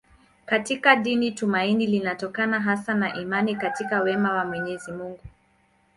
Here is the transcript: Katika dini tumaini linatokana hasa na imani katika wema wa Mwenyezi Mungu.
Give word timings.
Katika 0.45 0.95
dini 0.95 1.31
tumaini 1.31 1.87
linatokana 1.87 2.59
hasa 2.59 2.93
na 2.93 3.15
imani 3.15 3.55
katika 3.55 4.01
wema 4.01 4.33
wa 4.33 4.45
Mwenyezi 4.45 4.91
Mungu. 4.91 5.19